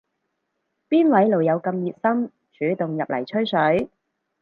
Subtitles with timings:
[0.89, 3.91] 邊位老友咁熱心主動入嚟吹水